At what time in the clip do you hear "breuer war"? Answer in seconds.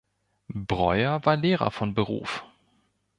0.51-1.35